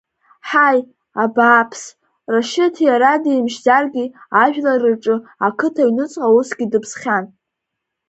[0.49, 0.79] Ҳаи,
[1.23, 1.81] абааԥс,
[2.33, 4.05] Рашьыҭ иара димшьӡаргьы,
[4.41, 5.15] ажәлар рҿы,
[5.47, 7.25] ақыҭа аҩныҵҟа усгьы дыԥсхьан.